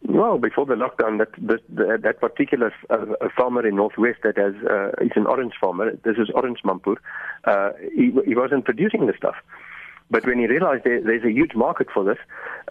Well, 0.02 0.38
before 0.38 0.66
the 0.66 0.74
lockdown, 0.74 1.18
that 1.18 1.30
that, 1.38 2.02
that 2.02 2.20
particular 2.20 2.72
uh, 2.90 3.06
farmer 3.36 3.66
in 3.66 3.76
Northwest 3.76 4.18
that 4.22 4.36
has 4.36 4.54
uh, 4.68 5.04
is 5.04 5.12
an 5.16 5.26
orange 5.26 5.54
farmer. 5.58 5.92
This 6.04 6.16
is 6.18 6.28
Orange 6.34 6.60
Mampoer. 6.62 6.96
Uh, 7.44 7.70
he, 7.94 8.12
he 8.26 8.34
wasn't 8.34 8.66
producing 8.66 9.06
the 9.06 9.14
stuff. 9.16 9.36
But 10.10 10.26
when 10.26 10.38
he 10.38 10.46
realized 10.46 10.84
there, 10.84 11.00
there's 11.00 11.24
a 11.24 11.30
huge 11.30 11.54
market 11.54 11.88
for 11.92 12.04
this, 12.04 12.18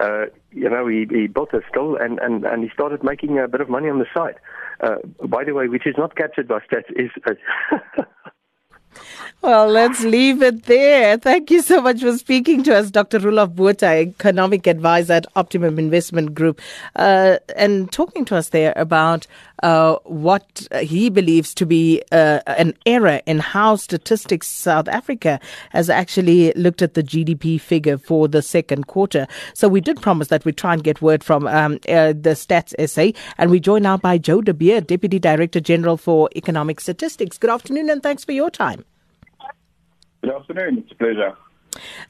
uh, 0.02 0.26
you 0.52 0.70
know, 0.70 0.88
he, 0.88 1.08
he 1.10 1.28
built 1.28 1.54
a 1.54 1.62
still 1.70 1.96
and, 1.96 2.20
and, 2.20 2.44
and 2.44 2.64
he 2.64 2.70
started 2.70 3.04
making 3.04 3.40
a 3.40 3.48
bit 3.48 3.62
of 3.62 3.70
money 3.70 3.90
on 3.90 4.00
the 4.00 4.06
side. 4.14 4.36
Uh, 4.82 4.96
by 5.28 5.44
the 5.44 5.54
way, 5.54 5.68
which 5.68 5.88
is 5.88 5.96
not 5.98 6.16
captured 6.16 6.48
by 6.48 6.60
stats, 6.60 6.90
is 6.96 7.12
uh, 7.28 8.04
Well, 9.42 9.70
let's 9.70 10.04
leave 10.04 10.42
it 10.44 10.66
there. 10.66 11.18
Thank 11.18 11.50
you 11.50 11.62
so 11.62 11.82
much 11.82 12.02
for 12.02 12.18
speaking 12.18 12.62
to 12.64 12.76
us, 12.76 12.92
Dr. 12.92 13.20
Roelof 13.20 13.56
Botha, 13.56 14.02
economic 14.02 14.68
advisor 14.68 15.14
at 15.14 15.28
Optimum 15.38 15.80
Investment 15.80 16.36
Group, 16.36 16.60
uh, 16.98 17.38
and 17.56 17.90
talking 17.90 18.26
to 18.26 18.36
us 18.36 18.50
there 18.50 18.74
about 18.76 19.28
uh, 19.64 19.96
what 20.04 20.68
he 20.82 21.10
believes 21.10 21.54
to 21.54 21.66
be 21.66 22.02
uh, 22.12 22.42
an 22.48 22.74
error 22.86 23.22
in 23.26 23.40
how 23.40 23.78
Statistics 23.78 24.48
South 24.48 24.90
Africa 24.90 25.40
has 25.70 25.90
actually 25.90 26.52
looked 26.54 26.82
at 26.82 26.94
the 26.94 27.04
GDP 27.04 27.62
figure 27.62 27.98
for 27.98 28.28
the 28.28 28.42
second 28.42 28.88
quarter. 28.88 29.26
So 29.54 29.70
we 29.70 29.80
did 29.80 30.02
promise 30.02 30.28
that 30.28 30.44
we 30.44 30.52
try 30.52 30.74
and 30.74 30.84
get 30.84 31.02
word 31.02 31.24
from 31.24 31.48
um, 31.48 31.80
uh, 31.88 32.12
the 32.12 32.36
Stats 32.36 32.74
SA, 32.90 33.18
and 33.38 33.52
we 33.52 33.62
join 33.62 33.84
now 33.84 33.96
by 33.96 34.18
Joe 34.18 34.42
De 34.42 34.54
Beer, 34.54 34.82
Deputy 34.82 35.18
Director 35.18 35.62
General 35.62 35.96
for 35.96 36.30
Economic 36.36 36.82
Statistics. 36.82 37.38
Good 37.38 37.50
afternoon, 37.50 37.90
and 37.90 38.04
thanks 38.04 38.26
for 38.26 38.34
your 38.34 38.50
time. 38.50 38.84
Good 40.22 40.32
afternoon. 40.32 40.80
It's 40.80 40.92
a 40.92 40.96
pleasure. 40.96 41.36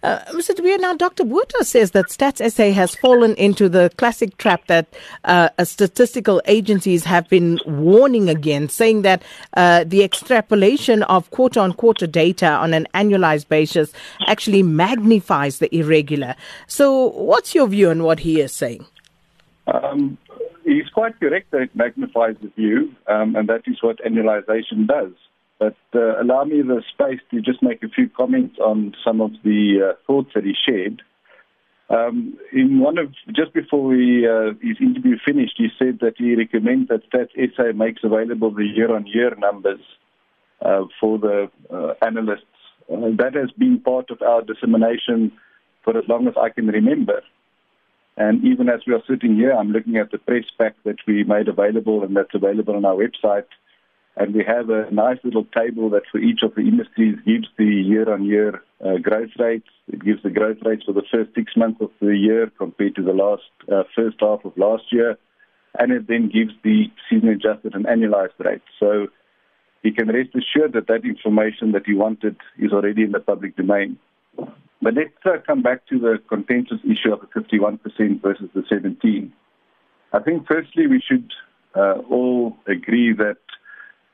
Uh, 0.01 0.19
Mr. 0.31 0.55
De 0.55 0.61
Beer, 0.61 0.77
now 0.77 0.95
Dr. 0.95 1.25
Botha 1.25 1.63
says 1.63 1.91
that 1.91 2.07
Stats 2.07 2.49
SA 2.51 2.71
has 2.71 2.95
fallen 2.95 3.35
into 3.35 3.67
the 3.67 3.91
classic 3.97 4.37
trap 4.37 4.65
that 4.67 4.87
uh, 5.25 5.49
statistical 5.63 6.41
agencies 6.45 7.03
have 7.03 7.27
been 7.29 7.59
warning 7.65 8.29
against, 8.29 8.77
saying 8.77 9.01
that 9.01 9.21
uh, 9.55 9.83
the 9.83 10.03
extrapolation 10.03 11.03
of 11.03 11.29
quarter 11.31 11.59
on 11.59 11.73
quarter 11.73 12.07
data 12.07 12.47
on 12.47 12.73
an 12.73 12.87
annualized 12.93 13.49
basis 13.49 13.91
actually 14.27 14.63
magnifies 14.63 15.59
the 15.59 15.73
irregular. 15.75 16.35
So, 16.67 17.09
what's 17.09 17.53
your 17.53 17.67
view 17.67 17.89
on 17.89 18.03
what 18.03 18.19
he 18.19 18.39
is 18.39 18.53
saying? 18.53 18.85
Um, 19.67 20.17
he's 20.63 20.89
quite 20.93 21.19
correct 21.19 21.51
that 21.51 21.61
it 21.61 21.75
magnifies 21.75 22.37
the 22.41 22.49
view, 22.49 22.95
um, 23.07 23.35
and 23.35 23.47
that 23.49 23.63
is 23.67 23.83
what 23.83 23.99
annualization 23.99 24.87
does. 24.87 25.11
But 25.59 25.75
uh, 25.93 26.21
allow 26.21 26.45
me 26.45 26.61
the 26.61 26.81
space 26.93 27.19
to 27.31 27.41
just 27.41 27.61
make 27.61 27.83
a 27.83 27.89
few 27.89 28.09
comments 28.09 28.57
on 28.59 28.95
some 29.03 29.19
of 29.19 29.31
the 29.43 29.91
uh, 29.91 29.93
thoughts 30.07 30.29
that 30.33 30.45
he 30.45 30.55
shared. 30.67 31.01
Um, 31.89 32.37
in 32.53 32.79
one 32.79 32.97
of 32.97 33.11
just 33.35 33.53
before 33.53 33.83
we, 33.83 34.27
uh, 34.27 34.53
his 34.61 34.77
interview 34.79 35.17
finished, 35.25 35.55
he 35.57 35.67
said 35.77 35.99
that 36.01 36.13
he 36.17 36.35
recommends 36.35 36.89
that 36.89 37.01
Stats 37.09 37.55
SA 37.55 37.73
makes 37.75 38.03
available 38.03 38.51
the 38.51 38.63
year-on-year 38.63 39.35
numbers 39.37 39.81
uh, 40.61 40.85
for 40.99 41.17
the 41.17 41.49
uh, 41.73 41.93
analysts. 42.05 42.45
Uh, 42.91 43.09
that 43.17 43.33
has 43.33 43.51
been 43.57 43.79
part 43.79 44.11
of 44.11 44.21
our 44.21 44.41
dissemination 44.41 45.31
for 45.83 45.97
as 45.97 46.03
long 46.07 46.27
as 46.27 46.35
I 46.39 46.49
can 46.49 46.67
remember. 46.67 47.21
And 48.17 48.43
even 48.45 48.69
as 48.69 48.81
we 48.85 48.93
are 48.93 49.03
sitting 49.09 49.35
here, 49.35 49.53
I'm 49.53 49.71
looking 49.71 49.97
at 49.97 50.11
the 50.11 50.17
press 50.19 50.43
pack 50.57 50.75
that 50.83 50.97
we 51.07 51.23
made 51.23 51.47
available, 51.47 52.03
and 52.03 52.15
that's 52.15 52.35
available 52.35 52.75
on 52.75 52.85
our 52.85 52.95
website. 52.95 53.47
And 54.19 54.35
we 54.35 54.43
have 54.43 54.69
a 54.69 54.91
nice 54.91 55.17
little 55.23 55.45
table 55.45 55.89
that 55.91 56.03
for 56.11 56.17
each 56.19 56.41
of 56.43 56.53
the 56.53 56.61
industries 56.61 57.15
gives 57.25 57.47
the 57.57 57.63
year-on-year 57.63 58.61
uh, 58.85 58.97
growth 59.01 59.29
rates. 59.39 59.69
It 59.87 60.03
gives 60.03 60.21
the 60.23 60.29
growth 60.29 60.57
rates 60.65 60.83
for 60.83 60.91
the 60.91 61.05
first 61.09 61.33
six 61.33 61.55
months 61.55 61.79
of 61.79 61.89
the 62.01 62.17
year 62.17 62.51
compared 62.57 62.95
to 62.95 63.01
the 63.01 63.13
last 63.13 63.43
uh, 63.71 63.83
first 63.95 64.17
half 64.19 64.43
of 64.43 64.57
last 64.57 64.91
year, 64.91 65.17
and 65.79 65.93
it 65.93 66.09
then 66.09 66.29
gives 66.29 66.51
the 66.65 66.91
season-adjusted 67.09 67.73
and 67.73 67.85
annualized 67.85 68.37
rates. 68.39 68.65
So 68.77 69.07
you 69.83 69.93
can 69.93 70.09
rest 70.09 70.35
assured 70.35 70.73
that 70.73 70.87
that 70.87 71.05
information 71.05 71.71
that 71.71 71.87
you 71.87 71.97
wanted 71.97 72.35
is 72.57 72.73
already 72.73 73.03
in 73.03 73.13
the 73.13 73.21
public 73.21 73.55
domain. 73.55 73.97
But 74.81 74.95
let's 74.95 75.25
uh, 75.25 75.37
come 75.47 75.61
back 75.61 75.87
to 75.87 75.97
the 75.97 76.17
contentious 76.27 76.79
issue 76.83 77.13
of 77.13 77.21
the 77.21 77.27
51% 77.27 78.21
versus 78.21 78.49
the 78.53 78.63
17. 78.67 79.31
I 80.11 80.19
think 80.19 80.45
firstly 80.45 80.87
we 80.87 81.01
should 81.01 81.31
uh, 81.73 81.99
all 82.09 82.57
agree 82.67 83.13
that 83.13 83.37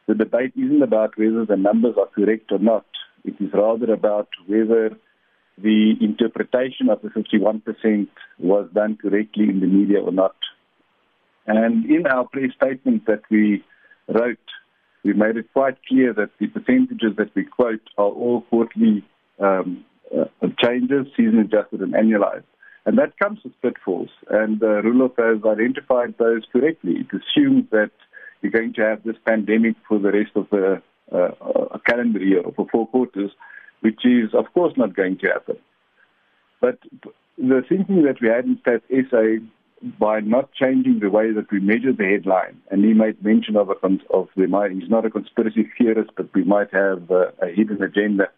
the 0.08 0.16
debate 0.16 0.54
isn't 0.56 0.84
about 0.84 1.18
whether 1.18 1.46
the 1.46 1.58
numbers 1.58 1.96
are 1.98 2.08
correct 2.08 2.52
or 2.52 2.60
not. 2.60 2.86
It 3.24 3.36
is 3.40 3.52
rather 3.54 3.92
about 3.92 4.30
whether 4.46 4.98
the 5.58 5.94
interpretation 6.02 6.90
of 6.90 7.02
the 7.02 7.10
51% 7.10 8.08
was 8.40 8.70
done 8.74 8.98
correctly 9.02 9.46
in 9.46 9.62
the 9.62 9.68
media 9.68 10.02
or 10.02 10.12
not. 10.12 10.36
And 11.48 11.86
in 11.86 12.06
our 12.08 12.26
press 12.26 12.52
statement 12.56 13.06
that 13.06 13.22
we 13.30 13.64
wrote, 14.08 14.38
we 15.04 15.14
made 15.14 15.38
it 15.38 15.52
quite 15.54 15.78
clear 15.88 16.14
that 16.14 16.32
the 16.40 16.48
percentages 16.48 17.16
that 17.18 17.34
we 17.36 17.46
quote 17.46 17.82
are 17.98 18.06
all 18.06 18.42
quarterly 18.50 19.04
um, 19.40 19.86
uh, 20.16 20.26
changes, 20.64 21.08
season 21.16 21.40
adjusted 21.40 21.82
and 21.82 21.94
annualized. 21.94 22.44
And 22.86 22.98
that 23.00 23.18
comes 23.18 23.40
with 23.44 23.60
pitfalls. 23.62 24.10
And 24.30 24.62
uh, 24.62 24.82
Roelof 24.82 25.16
has 25.18 25.44
identified 25.44 26.16
those 26.20 26.44
correctly. 26.52 26.98
It 27.00 27.08
assumes 27.08 27.66
that 27.72 27.92
you're 28.46 28.62
going 28.62 28.74
to 28.74 28.82
have 28.82 29.04
this 29.04 29.16
pandemic 29.26 29.76
for 29.88 29.98
the 29.98 30.12
rest 30.12 30.32
of 30.36 30.48
the 30.52 30.82
uh, 31.12 31.78
calendar 31.86 32.20
year 32.20 32.42
or 32.42 32.54
for 32.54 32.68
four 32.72 32.88
quarters, 32.88 33.32
which 33.82 34.06
is, 34.06 34.34
of 34.34 34.46
course, 34.54 34.74
not 34.78 34.96
going 34.96 35.18
to 35.20 35.28
happen. 35.28 35.58
But 36.62 36.78
the 37.38 37.64
thinking 37.68 38.04
that 38.04 38.22
we 38.22 38.28
had 38.28 38.46
in 38.46 38.58
Stats 38.58 39.10
SA 39.10 39.44
by 40.00 40.20
not 40.20 40.54
changing 40.54 41.00
the 41.00 41.10
way 41.10 41.32
that 41.32 41.52
we 41.52 41.60
measure 41.60 41.92
the 41.92 42.06
headline, 42.06 42.62
and 42.70 42.84
he 42.86 42.94
made 42.94 43.24
mention 43.24 43.56
of 43.58 43.70
a 43.70 43.76
of 44.12 44.30
the 44.36 44.70
he's 44.74 44.90
not 44.90 45.06
a 45.06 45.10
conspiracy 45.10 45.70
theorist, 45.78 46.12
but 46.16 46.34
we 46.34 46.44
might 46.44 46.72
have 46.74 47.10
a, 47.10 47.34
a 47.42 47.48
hidden 47.48 47.82
agenda. 47.84 48.30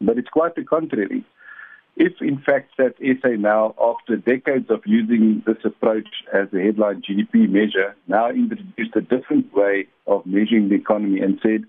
But 0.00 0.18
it's 0.18 0.28
quite 0.28 0.54
the 0.54 0.64
contrary 0.64 1.24
if 1.96 2.12
in 2.20 2.38
fact 2.38 2.72
Stats 2.78 2.98
SA 3.22 3.30
now, 3.38 3.74
after 3.80 4.16
decades 4.16 4.70
of 4.70 4.82
using 4.84 5.42
this 5.46 5.56
approach 5.64 6.08
as 6.32 6.48
a 6.52 6.60
headline 6.60 7.02
GDP 7.02 7.48
measure, 7.48 7.96
now 8.06 8.28
introduced 8.28 8.94
a 8.94 9.00
different 9.00 9.52
way 9.54 9.86
of 10.06 10.24
measuring 10.26 10.68
the 10.68 10.74
economy 10.74 11.20
and 11.20 11.38
said, 11.42 11.64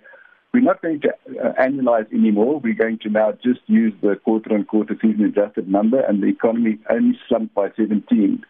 we're 0.53 0.61
not 0.61 0.81
going 0.81 1.01
to 1.01 1.09
uh, 1.09 1.53
annualize 1.61 2.11
anymore. 2.13 2.59
We're 2.59 2.73
going 2.73 2.99
to 2.99 3.09
now 3.09 3.33
just 3.43 3.59
use 3.67 3.93
the 4.01 4.15
quarter-on-quarter 4.15 4.97
season-adjusted 5.01 5.67
number, 5.69 5.99
and 5.99 6.23
the 6.23 6.27
economy 6.27 6.79
only 6.89 7.17
slumped 7.27 7.53
by 7.53 7.69
17. 7.77 8.43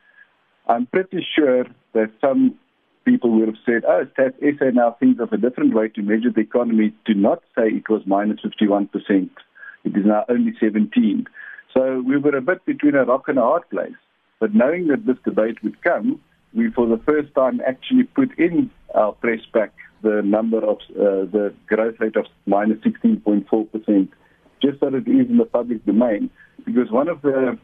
I'm 0.68 0.86
pretty 0.88 1.26
sure 1.36 1.66
that 1.94 2.12
some 2.22 2.56
people 3.04 3.32
would 3.32 3.48
have 3.48 3.58
said, 3.66 3.84
oh, 3.88 4.06
Stats 4.18 4.40
SA 4.60 4.72
now 4.74 4.96
thinks 5.00 5.20
of 5.22 5.32
a 5.34 5.38
different 5.38 5.74
way 5.74 5.90
to 5.90 6.02
measure 6.02 6.32
the 6.34 6.42
economy 6.42 6.94
to 7.06 7.14
not 7.14 7.44
say 7.56 7.68
it 7.68 7.90
was 7.90 8.02
minus 8.06 8.40
51%. 8.42 8.90
It 9.84 9.96
is 9.96 10.06
now 10.06 10.26
only 10.30 10.54
17. 10.60 11.26
So 11.74 12.02
we 12.06 12.18
were 12.18 12.36
a 12.36 12.42
bit 12.42 12.66
between 12.66 12.96
a 12.96 13.06
rock 13.06 13.28
and 13.28 13.38
a 13.38 13.42
hard 13.42 13.70
place. 13.70 13.96
But 14.40 14.54
knowing 14.54 14.88
that 14.88 15.06
this 15.06 15.18
debate 15.26 15.62
would 15.64 15.82
come, 15.82 16.22
we 16.54 16.72
for 16.72 16.88
the 16.88 17.02
first 17.06 17.34
time 17.36 17.62
actually 17.68 18.04
put 18.04 18.38
in 18.38 18.70
our 18.96 19.12
press 19.14 19.40
pack 19.54 19.74
the 20.02 20.22
number 20.24 20.58
of 20.58 20.78
uh, 20.92 21.26
the 21.32 21.54
growth 21.68 21.96
rate 22.00 22.16
of 22.16 22.26
minus 22.46 22.78
16.4%, 22.80 24.08
just 24.62 24.80
so 24.80 24.90
that 24.90 25.08
it 25.08 25.10
is 25.10 25.30
in 25.30 25.38
the 25.38 25.46
public 25.46 25.86
domain. 25.86 26.30
Because 26.66 26.92
one 26.92 27.10
of 27.10 27.22
the 27.22 27.58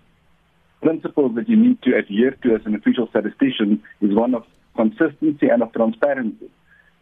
principles 0.82 1.36
that 1.36 1.48
you 1.48 1.56
need 1.56 1.82
to 1.84 1.96
adhere 1.96 2.32
to 2.44 2.56
as 2.56 2.62
an 2.66 2.76
official 2.76 3.08
statistician 3.10 3.82
is 4.02 4.14
one 4.14 4.36
of 4.36 4.44
consistency 4.76 5.48
and 5.48 5.62
of 5.62 5.72
transparency. 5.74 6.50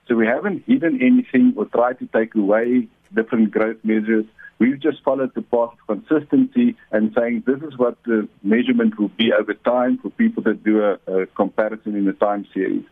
So 0.08 0.16
we 0.16 0.28
haven't 0.28 0.64
hidden 0.68 1.00
anything 1.02 1.54
or 1.56 1.66
tried 1.66 2.00
to 2.00 2.08
take 2.08 2.36
away 2.36 2.88
different 3.16 3.52
growth 3.52 3.78
measures. 3.84 4.26
We've 4.62 4.80
just 4.80 5.04
followed 5.04 5.34
the 5.34 5.42
path 5.42 5.72
of 5.90 6.06
consistency 6.08 6.76
and 6.92 7.12
saying 7.18 7.46
this 7.48 7.64
is 7.64 7.80
what 7.80 7.98
the 8.04 8.30
measurement 8.44 9.00
will 9.00 9.10
be 9.18 9.34
over 9.34 9.56
time 9.56 9.98
for 9.98 10.12
people 10.12 10.44
that 10.44 10.64
do 10.64 10.84
a, 10.84 11.00
a 11.12 11.26
comparison 11.26 11.96
in 11.96 12.06
the 12.06 12.14
time 12.14 12.46
series. 12.54 12.86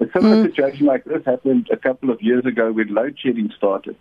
A 0.00 0.06
similar 0.14 0.36
mm. 0.36 0.46
situation 0.46 0.86
like 0.86 1.04
this 1.04 1.22
happened 1.26 1.68
a 1.70 1.76
couple 1.76 2.08
of 2.08 2.22
years 2.22 2.46
ago 2.46 2.72
when 2.72 2.94
load 2.94 3.18
shedding 3.22 3.52
started. 3.54 3.98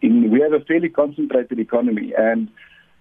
In, 0.00 0.30
we 0.30 0.40
have 0.40 0.54
a 0.54 0.64
fairly 0.64 0.88
concentrated 0.88 1.58
economy, 1.58 2.14
and 2.16 2.48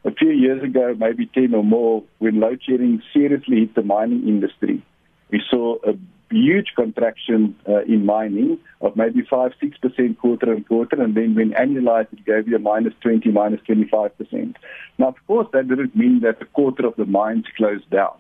a 0.04 0.12
few 0.12 0.32
years 0.32 0.62
ago, 0.62 0.94
maybe 1.00 1.28
10 1.28 1.54
or 1.54 1.64
more, 1.64 2.04
when 2.18 2.42
load 2.42 2.60
shedding 2.62 3.02
seriously 3.14 3.62
hit 3.62 3.74
the 3.74 3.84
mining 3.84 4.28
industry, 4.28 4.86
we 5.32 5.42
saw 5.50 5.78
a 5.86 5.94
huge 6.30 6.74
contraction 6.76 7.56
uh, 7.68 7.84
in 7.84 8.06
mining 8.06 8.60
of 8.82 8.96
maybe 8.96 9.22
5 9.22 9.54
6% 9.62 10.18
quarter 10.18 10.54
on 10.54 10.64
quarter, 10.64 11.02
and 11.02 11.16
then 11.16 11.36
when 11.36 11.52
annualized, 11.52 12.12
it 12.14 12.26
gave 12.26 12.48
you 12.48 12.56
a 12.56 12.60
minus 12.60 12.94
20, 13.02 13.30
minus 13.32 13.62
25%. 13.62 14.56
Now, 14.98 15.10
of 15.10 15.16
course, 15.28 15.48
that 15.54 15.68
didn't 15.68 15.96
mean 15.96 16.22
that 16.22 16.42
a 16.42 16.46
quarter 16.46 16.86
of 16.86 16.96
the 16.96 17.06
mines 17.06 17.46
closed 17.56 17.90
down. 17.90 18.16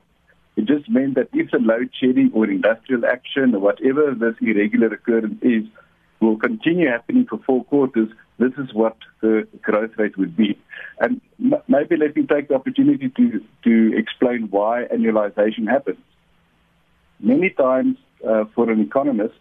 It 0.55 0.65
just 0.65 0.89
meant 0.89 1.15
that 1.15 1.29
if 1.33 1.51
the 1.51 1.59
load 1.59 1.91
shedding 1.99 2.31
or 2.33 2.45
industrial 2.49 3.05
action 3.05 3.53
or 3.53 3.59
whatever 3.59 4.15
this 4.15 4.35
irregular 4.41 4.87
occurrence 4.87 5.39
is 5.43 5.63
will 6.19 6.37
continue 6.37 6.89
happening 6.89 7.27
for 7.29 7.39
four 7.45 7.63
quarters, 7.65 8.09
this 8.39 8.53
is 8.57 8.73
what 8.73 8.97
the 9.21 9.47
growth 9.61 9.91
rate 9.97 10.17
would 10.17 10.35
be. 10.35 10.57
And 10.99 11.21
maybe 11.37 11.95
let 11.97 12.15
me 12.15 12.25
take 12.25 12.47
the 12.47 12.55
opportunity 12.55 13.09
to, 13.09 13.43
to 13.63 13.97
explain 13.97 14.47
why 14.49 14.85
annualization 14.91 15.67
happens. 15.69 15.99
Many 17.19 17.49
times, 17.49 17.97
uh, 18.27 18.45
for 18.53 18.69
an 18.69 18.79
economist, 18.81 19.35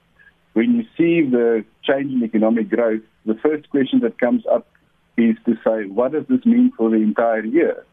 when 0.54 0.74
you 0.76 0.82
see 0.96 1.28
the 1.28 1.64
change 1.82 2.12
in 2.12 2.22
economic 2.24 2.70
growth, 2.70 3.02
the 3.26 3.34
first 3.34 3.68
question 3.70 4.00
that 4.00 4.18
comes 4.18 4.44
up 4.50 4.66
is 5.16 5.36
to 5.44 5.54
say, 5.64 5.86
what 5.86 6.12
does 6.12 6.24
this 6.28 6.44
mean 6.44 6.72
for 6.76 6.90
the 6.90 6.96
entire 6.96 7.44
year? 7.44 7.84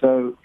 So 0.00 0.36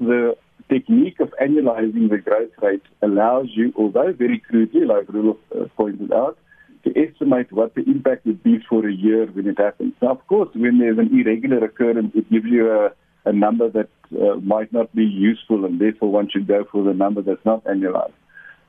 the 0.00 0.36
technique 0.68 1.20
of 1.20 1.34
annualizing 1.42 2.08
the 2.10 2.18
growth 2.18 2.50
rate 2.62 2.82
allows 3.02 3.48
you, 3.54 3.72
although 3.76 4.12
very 4.12 4.38
crudely, 4.38 4.84
like 4.86 5.06
Roelof 5.06 5.38
uh, 5.54 5.66
pointed 5.76 6.12
out, 6.12 6.38
to 6.84 6.90
estimate 6.98 7.50
what 7.52 7.74
the 7.74 7.82
impact 7.82 8.26
would 8.26 8.42
be 8.42 8.58
for 8.68 8.86
a 8.86 8.92
year 8.92 9.26
when 9.26 9.46
it 9.46 9.58
happens. 9.58 9.94
Now, 10.02 10.12
of 10.12 10.26
course, 10.26 10.50
when 10.54 10.78
there's 10.78 10.98
an 10.98 11.10
irregular 11.18 11.64
occurrence, 11.64 12.12
it 12.14 12.30
gives 12.30 12.46
you 12.46 12.70
a, 12.70 12.92
a 13.24 13.32
number 13.32 13.68
that 13.70 13.88
uh, 14.12 14.36
might 14.36 14.72
not 14.72 14.94
be 14.94 15.04
useful, 15.04 15.64
and 15.64 15.80
therefore 15.80 16.10
one 16.10 16.28
should 16.30 16.46
go 16.46 16.64
for 16.70 16.82
the 16.84 16.94
number 16.94 17.22
that's 17.22 17.44
not 17.44 17.64
annualized. 17.64 18.12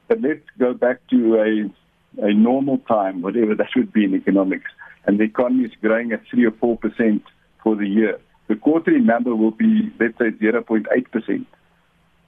But 0.07 0.21
let's 0.21 0.45
go 0.57 0.73
back 0.73 0.99
to 1.09 1.35
a, 1.35 2.25
a 2.25 2.33
normal 2.33 2.77
time, 2.79 3.21
whatever 3.21 3.55
that 3.55 3.69
would 3.75 3.91
be 3.91 4.05
in 4.05 4.15
economics, 4.15 4.71
and 5.05 5.19
the 5.19 5.23
economy 5.23 5.65
is 5.65 5.71
growing 5.81 6.11
at 6.11 6.21
3 6.31 6.45
or 6.45 6.51
4 6.51 6.77
percent 6.77 7.23
for 7.63 7.75
the 7.75 7.87
year. 7.87 8.19
The 8.47 8.55
quarterly 8.55 8.99
number 8.99 9.35
will 9.35 9.51
be, 9.51 9.91
let's 9.99 10.17
say, 10.17 10.29
0.8 10.31 11.11
percent. 11.11 11.47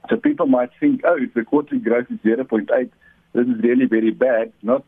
So 0.08 0.16
people 0.16 0.46
might 0.46 0.70
think, 0.80 1.02
oh, 1.04 1.16
if 1.20 1.34
the 1.34 1.44
quarterly 1.44 1.80
growth 1.80 2.06
is 2.10 2.18
0.8, 2.24 2.90
this 3.34 3.46
is 3.46 3.62
really 3.62 3.84
very 3.84 4.10
bad. 4.10 4.52
Not 4.62 4.84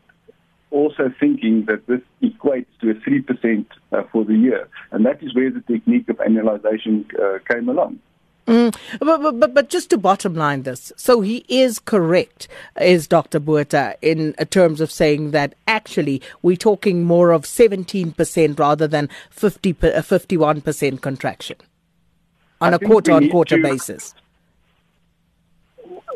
also 0.71 1.13
thinking 1.19 1.65
that 1.65 1.85
this 1.87 2.01
equates 2.23 2.67
to 2.79 2.91
a 2.91 2.93
3% 2.95 3.65
uh, 3.91 4.03
for 4.11 4.25
the 4.25 4.35
year. 4.35 4.67
And 4.91 5.05
that 5.05 5.21
is 5.21 5.35
where 5.35 5.51
the 5.51 5.61
technique 5.61 6.09
of 6.09 6.17
annualization 6.17 7.05
uh, 7.19 7.39
came 7.51 7.69
along. 7.69 7.99
Mm, 8.47 8.75
but, 8.99 9.39
but, 9.39 9.53
but 9.53 9.69
just 9.69 9.89
to 9.91 9.97
bottom 9.97 10.33
line 10.33 10.63
this, 10.63 10.91
so 10.95 11.21
he 11.21 11.45
is 11.47 11.77
correct, 11.77 12.47
is 12.79 13.07
Dr. 13.07 13.39
Botha, 13.39 13.95
in 14.01 14.33
terms 14.49 14.81
of 14.81 14.91
saying 14.91 15.31
that 15.31 15.53
actually 15.67 16.21
we're 16.41 16.57
talking 16.57 17.03
more 17.03 17.31
of 17.31 17.43
17% 17.43 18.59
rather 18.59 18.87
than 18.87 19.09
50, 19.29 19.73
51% 19.73 20.93
uh, 20.93 20.97
contraction 20.97 21.57
on 22.59 22.73
I 22.73 22.77
a 22.77 22.79
quarter 22.79 23.11
on 23.11 23.29
quarter 23.29 23.61
basis. 23.61 24.13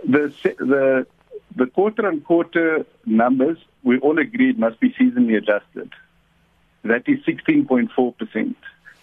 The, 0.07 0.33
the, 0.59 1.07
the 1.55 1.65
quarter 1.67 2.07
on 2.07 2.21
quarter 2.21 2.85
numbers 3.05 3.57
we 3.85 3.99
all 3.99 4.19
agreed 4.19 4.59
must 4.59 4.79
be 4.81 4.89
seasonally 4.99 5.37
adjusted. 5.37 5.93
That 6.83 7.03
is 7.07 7.19
16.4%. 7.25 8.55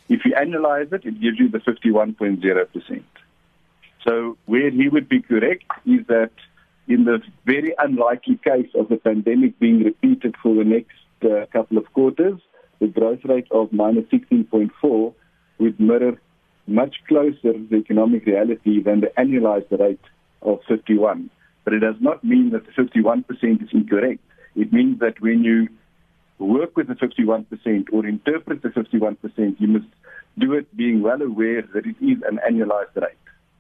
If 0.08 0.24
you 0.24 0.32
annualize 0.32 0.92
it, 0.92 1.06
it 1.06 1.20
gives 1.20 1.38
you 1.38 1.48
the 1.48 1.58
51.0%. 1.58 3.02
So 4.06 4.36
where 4.46 4.70
he 4.70 4.88
would 4.88 5.08
be 5.08 5.22
correct 5.22 5.64
is 5.86 6.04
that 6.08 6.32
in 6.88 7.04
the 7.04 7.22
very 7.46 7.74
unlikely 7.78 8.38
case 8.44 8.70
of 8.74 8.88
the 8.88 8.96
pandemic 8.96 9.58
being 9.60 9.84
repeated 9.84 10.34
for 10.42 10.54
the 10.54 10.64
next 10.64 10.90
uh, 11.22 11.46
couple 11.52 11.78
of 11.78 11.90
quarters, 11.92 12.40
the 12.80 12.88
growth 12.88 13.24
rate 13.24 13.46
of 13.52 13.72
minus 13.72 14.04
16.4 14.06 15.14
would 15.58 15.78
mirror 15.78 16.20
much 16.66 16.96
closer 17.06 17.52
the 17.52 17.76
economic 17.76 18.26
reality 18.26 18.82
than 18.82 19.00
the 19.00 19.12
annualized 19.16 19.70
rate 19.78 20.00
of 20.42 20.58
51. 20.68 21.30
But 21.64 21.74
it 21.74 21.78
does 21.78 21.94
not 22.00 22.24
mean 22.24 22.50
that 22.50 22.66
the 22.66 22.72
51% 22.72 23.62
is 23.62 23.68
incorrect. 23.72 24.20
It 24.56 24.72
means 24.72 25.00
that 25.00 25.20
when 25.20 25.42
you 25.44 25.68
work 26.38 26.76
with 26.76 26.88
the 26.88 26.94
51% 26.94 27.92
or 27.92 28.06
interpret 28.06 28.62
the 28.62 28.68
51%, 28.68 29.60
you 29.60 29.68
must 29.68 29.86
do 30.38 30.54
it 30.54 30.74
being 30.76 31.02
well 31.02 31.22
aware 31.22 31.62
that 31.62 31.86
it 31.86 31.96
is 32.00 32.22
an 32.28 32.40
annualized 32.48 32.96
rate. 32.96 33.16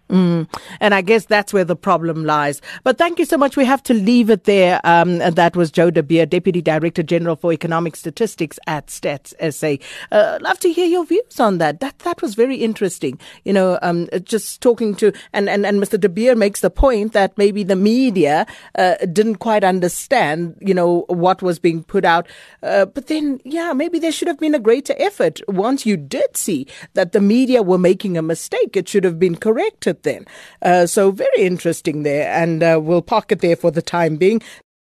Mm. 0.08 0.46
And 0.80 0.94
I 0.94 1.00
guess 1.00 1.24
that's 1.24 1.52
where 1.52 1.64
the 1.64 1.76
problem 1.76 2.24
lies. 2.24 2.60
But 2.84 2.98
thank 2.98 3.18
you 3.18 3.24
so 3.24 3.38
much. 3.38 3.56
We 3.56 3.64
have 3.64 3.82
to 3.84 3.94
leave 3.94 4.28
it 4.28 4.44
there. 4.44 4.80
Um, 4.84 5.18
that 5.18 5.56
was 5.56 5.70
Joe 5.70 5.90
De 5.90 6.02
Beer, 6.02 6.26
Deputy 6.26 6.60
Director 6.60 7.02
General 7.02 7.36
for 7.36 7.52
Economic 7.52 7.96
Statistics 7.96 8.58
at 8.66 8.88
Stats 8.88 9.32
SA. 9.52 9.82
Uh, 10.14 10.38
love 10.42 10.58
to 10.60 10.72
hear 10.72 10.86
your 10.86 11.06
views 11.06 11.40
on 11.40 11.58
that. 11.58 11.80
That 11.80 11.98
that 12.00 12.20
was 12.20 12.34
very 12.34 12.56
interesting. 12.56 13.18
You 13.44 13.54
know, 13.54 13.78
um, 13.80 14.08
just 14.22 14.60
talking 14.60 14.94
to 14.96 15.12
and, 15.32 15.48
and, 15.48 15.64
and 15.64 15.80
Mr. 15.80 15.98
De 15.98 16.08
Beer 16.08 16.34
makes 16.34 16.60
the 16.60 16.70
point 16.70 17.12
that 17.12 17.36
maybe 17.38 17.62
the 17.62 17.76
media 17.76 18.46
uh, 18.76 18.96
didn't 19.12 19.36
quite 19.36 19.64
understand, 19.64 20.56
you 20.60 20.74
know, 20.74 21.04
what 21.08 21.42
was 21.42 21.58
being 21.58 21.82
put 21.84 22.04
out. 22.04 22.28
Uh, 22.62 22.84
but 22.84 23.06
then, 23.06 23.40
yeah, 23.44 23.72
maybe 23.72 23.98
there 23.98 24.12
should 24.12 24.28
have 24.28 24.38
been 24.38 24.54
a 24.54 24.60
greater 24.60 24.94
effort. 24.98 25.40
Once 25.48 25.86
you 25.86 25.96
did 25.96 26.36
see 26.36 26.66
that 26.94 27.12
the 27.12 27.20
media 27.20 27.62
were 27.62 27.78
making 27.78 28.18
a 28.18 28.22
mistake, 28.22 28.76
it 28.76 28.88
should 28.88 29.04
have 29.04 29.18
been 29.18 29.36
corrected 29.36 29.91
then. 30.02 30.26
Uh, 30.62 30.86
so 30.86 31.10
very 31.10 31.38
interesting 31.38 32.02
there, 32.02 32.32
and 32.32 32.62
uh, 32.62 32.78
we'll 32.82 33.02
park 33.02 33.32
it 33.32 33.40
there 33.40 33.56
for 33.56 33.70
the 33.70 33.82
time 33.82 34.16
being. 34.16 34.42